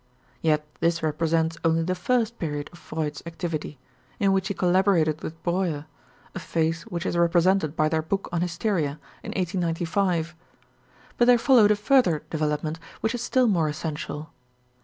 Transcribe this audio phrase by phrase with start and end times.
[0.41, 3.77] Yet this represents only the first period of Freud's activity,
[4.19, 5.85] in which he collaborated with Breuer,
[6.33, 10.35] a phase which is represented by their book on hysteria, in 1895.
[11.19, 14.33] But there followed a further development which is still more essential.